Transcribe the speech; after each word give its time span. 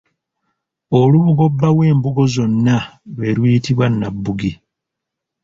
Olubugo 0.99 1.45
bba 1.53 1.69
w’embugo 1.77 2.23
zonna 2.33 2.77
lwe 3.13 3.29
luyitibwa 3.37 3.85
Nabugi. 3.99 4.51